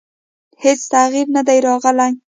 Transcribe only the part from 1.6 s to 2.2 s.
راغلی.